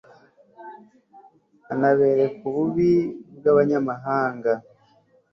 [1.73, 2.91] anabereka ububi
[3.37, 4.51] bw'abanyamahanga